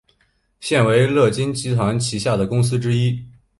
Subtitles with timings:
[0.59, 3.23] 现为乐金集团旗下的公司之一。